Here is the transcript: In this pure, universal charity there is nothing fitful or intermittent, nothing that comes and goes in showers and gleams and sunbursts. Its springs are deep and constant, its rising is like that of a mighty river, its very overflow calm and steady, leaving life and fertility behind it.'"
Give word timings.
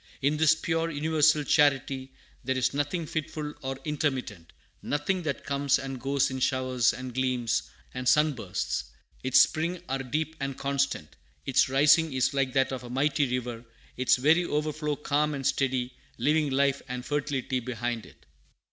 In 0.19 0.37
this 0.37 0.55
pure, 0.55 0.89
universal 0.89 1.43
charity 1.43 2.11
there 2.43 2.57
is 2.57 2.73
nothing 2.73 3.05
fitful 3.05 3.53
or 3.61 3.77
intermittent, 3.85 4.51
nothing 4.81 5.21
that 5.21 5.45
comes 5.45 5.77
and 5.77 6.01
goes 6.01 6.31
in 6.31 6.39
showers 6.39 6.91
and 6.91 7.13
gleams 7.13 7.69
and 7.93 8.09
sunbursts. 8.09 8.85
Its 9.21 9.39
springs 9.41 9.81
are 9.87 9.99
deep 10.01 10.35
and 10.39 10.57
constant, 10.57 11.17
its 11.45 11.69
rising 11.69 12.13
is 12.13 12.33
like 12.33 12.53
that 12.53 12.71
of 12.71 12.83
a 12.83 12.89
mighty 12.89 13.27
river, 13.31 13.63
its 13.95 14.15
very 14.15 14.43
overflow 14.43 14.95
calm 14.95 15.35
and 15.35 15.45
steady, 15.45 15.93
leaving 16.17 16.49
life 16.49 16.81
and 16.87 17.05
fertility 17.05 17.59
behind 17.59 18.03
it.'" 18.07 18.25